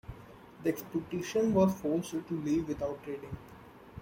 The 0.63 0.69
expedition 0.69 1.53
was 1.53 1.79
forced 1.79 2.09
to 2.27 2.41
leave 2.43 2.67
without 2.67 3.03
trading. 3.03 3.37